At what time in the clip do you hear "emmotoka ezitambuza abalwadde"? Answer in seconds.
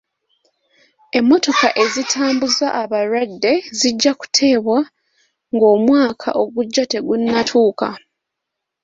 1.17-3.53